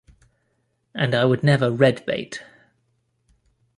And 0.95 1.13
I 1.13 1.25
would 1.25 1.43
never 1.43 1.69
red-bait. 1.69 2.41